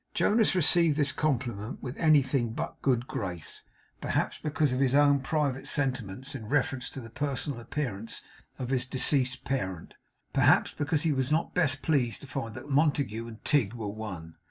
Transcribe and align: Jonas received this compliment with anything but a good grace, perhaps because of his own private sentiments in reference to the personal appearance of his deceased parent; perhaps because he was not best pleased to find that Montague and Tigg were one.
Jonas 0.15 0.55
received 0.55 0.97
this 0.97 1.11
compliment 1.11 1.83
with 1.83 1.95
anything 1.97 2.53
but 2.53 2.71
a 2.71 2.75
good 2.81 3.05
grace, 3.05 3.61
perhaps 4.01 4.39
because 4.39 4.73
of 4.73 4.79
his 4.79 4.95
own 4.95 5.19
private 5.19 5.67
sentiments 5.67 6.33
in 6.33 6.47
reference 6.49 6.89
to 6.89 6.99
the 6.99 7.11
personal 7.11 7.59
appearance 7.59 8.23
of 8.57 8.71
his 8.71 8.87
deceased 8.87 9.43
parent; 9.45 9.93
perhaps 10.33 10.73
because 10.73 11.03
he 11.03 11.11
was 11.11 11.31
not 11.31 11.53
best 11.53 11.83
pleased 11.83 12.21
to 12.21 12.27
find 12.27 12.55
that 12.55 12.67
Montague 12.67 13.27
and 13.27 13.45
Tigg 13.45 13.73
were 13.75 13.89
one. 13.89 14.33